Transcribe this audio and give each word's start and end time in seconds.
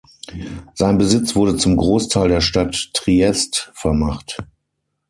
Sein 0.73 0.97
Besitz 0.97 1.35
wurde 1.35 1.57
zum 1.57 1.77
Großteil 1.77 2.27
der 2.27 2.41
Stadt 2.41 2.89
Triest 2.95 3.69
vermacht. 3.75 4.43